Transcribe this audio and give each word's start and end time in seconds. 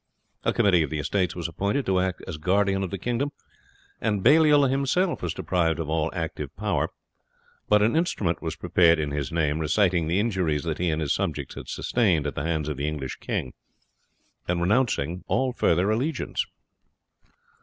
A 0.43 0.51
committee 0.51 0.81
of 0.81 0.89
the 0.89 0.97
estates 0.97 1.35
was 1.35 1.47
appointed 1.47 1.85
to 1.85 1.99
act 1.99 2.23
as 2.27 2.37
guardian 2.39 2.81
of 2.81 2.89
the 2.89 2.97
kingdom, 2.97 3.31
and 4.01 4.23
Baliol 4.23 4.63
himself 4.67 5.21
was 5.21 5.31
deprived 5.31 5.77
of 5.77 5.89
all 5.91 6.09
active 6.11 6.49
power; 6.57 6.89
but 7.69 7.83
an 7.83 7.95
instrument 7.95 8.41
was 8.41 8.55
prepared 8.55 8.97
in 8.97 9.11
his 9.11 9.31
name, 9.31 9.59
reciting 9.59 10.07
the 10.07 10.19
injuries 10.19 10.63
that 10.63 10.79
he 10.79 10.89
and 10.89 11.01
his 11.03 11.13
subjects 11.13 11.53
had 11.53 11.69
sustained 11.69 12.25
at 12.25 12.33
the 12.33 12.41
hands 12.41 12.67
of 12.67 12.77
the 12.77 12.87
English 12.87 13.17
king, 13.17 13.53
and 14.47 14.59
renouncing 14.59 15.23
all 15.27 15.53
further 15.53 15.91
allegiance. 15.91 16.47